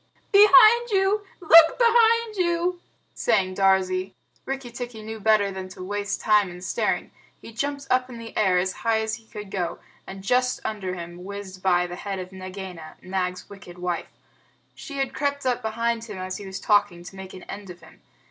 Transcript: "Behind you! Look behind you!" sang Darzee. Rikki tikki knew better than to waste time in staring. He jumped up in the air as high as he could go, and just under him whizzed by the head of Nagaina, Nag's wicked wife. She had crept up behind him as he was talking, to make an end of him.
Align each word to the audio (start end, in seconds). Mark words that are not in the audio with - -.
"Behind 0.31 0.89
you! 0.89 1.23
Look 1.41 1.77
behind 1.77 2.35
you!" 2.35 2.81
sang 3.13 3.53
Darzee. 3.53 4.15
Rikki 4.45 4.71
tikki 4.71 5.03
knew 5.03 5.19
better 5.19 5.51
than 5.51 5.69
to 5.69 5.83
waste 5.83 6.19
time 6.21 6.49
in 6.49 6.59
staring. 6.63 7.11
He 7.39 7.53
jumped 7.53 7.85
up 7.91 8.09
in 8.09 8.17
the 8.17 8.35
air 8.35 8.57
as 8.57 8.73
high 8.81 9.01
as 9.03 9.13
he 9.17 9.27
could 9.27 9.51
go, 9.51 9.77
and 10.07 10.23
just 10.23 10.59
under 10.65 10.95
him 10.95 11.23
whizzed 11.23 11.61
by 11.61 11.85
the 11.85 11.97
head 11.97 12.17
of 12.17 12.31
Nagaina, 12.31 12.97
Nag's 13.03 13.47
wicked 13.47 13.77
wife. 13.77 14.09
She 14.73 14.97
had 14.97 15.13
crept 15.13 15.45
up 15.45 15.61
behind 15.61 16.05
him 16.05 16.17
as 16.17 16.37
he 16.37 16.47
was 16.47 16.59
talking, 16.59 17.03
to 17.03 17.15
make 17.15 17.35
an 17.35 17.43
end 17.43 17.69
of 17.69 17.81
him. 17.81 18.01